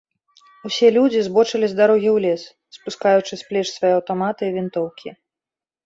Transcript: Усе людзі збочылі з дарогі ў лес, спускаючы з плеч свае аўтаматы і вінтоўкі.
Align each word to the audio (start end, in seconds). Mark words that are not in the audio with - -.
Усе 0.69 0.87
людзі 0.95 1.19
збочылі 1.27 1.69
з 1.75 1.77
дарогі 1.81 2.09
ў 2.15 2.25
лес, 2.25 2.41
спускаючы 2.79 3.33
з 3.43 3.53
плеч 3.53 3.67
свае 3.77 3.93
аўтаматы 4.01 4.43
і 4.51 4.61
вінтоўкі. 4.61 5.09